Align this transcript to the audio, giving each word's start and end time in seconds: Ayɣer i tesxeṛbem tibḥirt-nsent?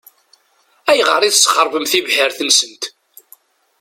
Ayɣer 0.91 1.21
i 1.23 1.29
tesxeṛbem 1.33 1.85
tibḥirt-nsent? 1.91 2.83